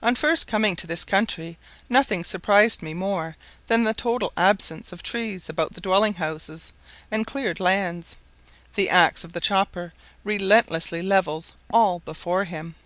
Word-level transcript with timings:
On 0.00 0.14
first 0.14 0.46
coming 0.46 0.76
to 0.76 0.86
this 0.86 1.02
country 1.02 1.58
nothing 1.88 2.22
surprised 2.22 2.82
me 2.84 2.94
more 2.94 3.36
than 3.66 3.82
the 3.82 3.92
total 3.92 4.32
absence 4.36 4.92
of 4.92 5.02
trees 5.02 5.48
about 5.48 5.72
the 5.74 5.80
dwelling 5.80 6.14
houses 6.14 6.72
and 7.10 7.26
cleared 7.26 7.58
lands; 7.58 8.14
the 8.76 8.88
axe 8.88 9.24
of 9.24 9.32
the 9.32 9.40
chopper 9.40 9.92
relentlessly 10.22 11.02
levels 11.02 11.52
all 11.68 11.98
before 11.98 12.44
him. 12.44 12.76